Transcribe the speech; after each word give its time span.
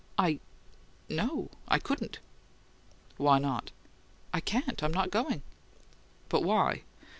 "I 0.17 0.39
No; 1.09 1.51
I 1.67 1.77
couldn't." 1.77 2.17
"Why 3.17 3.37
not?" 3.37 3.69
"I 4.33 4.39
can't. 4.39 4.81
I'm 4.81 4.91
not 4.91 5.11
going." 5.11 5.43
"But 6.27 6.41
why?" 6.43 6.81